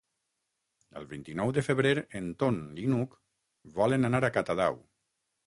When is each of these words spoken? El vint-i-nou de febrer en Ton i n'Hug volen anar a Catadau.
El 1.01 1.03
vint-i-nou 1.11 1.53
de 1.57 1.63
febrer 1.67 1.91
en 2.21 2.31
Ton 2.45 2.57
i 2.85 2.87
n'Hug 2.95 3.15
volen 3.77 4.11
anar 4.11 4.25
a 4.25 4.33
Catadau. 4.41 4.83